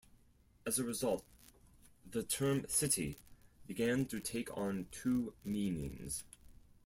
As 0.65 0.79
a 0.79 0.83
result, 0.83 1.23
the 2.09 2.23
term 2.23 2.65
"city" 2.67 3.19
began 3.67 4.07
to 4.07 4.19
take 4.19 4.49
on 4.57 4.87
two 4.89 5.35
meanings. 5.45 6.23